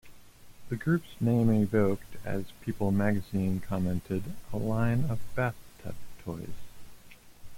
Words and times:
The 0.69 0.75
group's 0.75 1.13
name 1.19 1.51
evoked, 1.51 2.15
as 2.25 2.45
"People" 2.61 2.89
magazine 2.89 3.59
commented, 3.59 4.23
"a 4.51 4.57
line 4.57 5.03
of 5.03 5.19
bathtub 5.35 5.93
toys". 6.25 6.49